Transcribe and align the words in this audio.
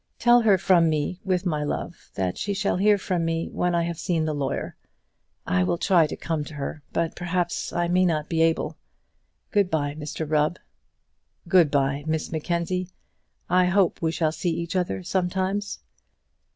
Tell 0.17 0.41
her 0.41 0.57
from 0.57 0.89
me, 0.89 1.21
with 1.23 1.45
my 1.45 1.63
love, 1.63 2.09
that 2.15 2.35
she 2.35 2.55
shall 2.55 2.77
hear 2.77 2.97
from 2.97 3.23
me 3.23 3.47
when 3.49 3.75
I 3.75 3.83
have 3.83 3.99
seen 3.99 4.25
the 4.25 4.33
lawyer. 4.33 4.75
I 5.45 5.63
will 5.63 5.77
try 5.77 6.07
to 6.07 6.15
come 6.15 6.43
to 6.45 6.55
her, 6.55 6.81
but 6.91 7.15
perhaps 7.15 7.71
I 7.71 7.87
may 7.87 8.03
not 8.03 8.27
be 8.27 8.41
able. 8.41 8.79
Good 9.51 9.69
bye, 9.69 9.93
Mr 9.93 10.27
Rubb." 10.27 10.57
"Good 11.47 11.69
bye, 11.69 12.03
Miss 12.07 12.31
Mackenzie. 12.31 12.89
I 13.47 13.65
hope 13.65 14.01
we 14.01 14.11
shall 14.11 14.31
see 14.31 14.49
each 14.49 14.75
other 14.75 15.03
sometimes." 15.03 15.81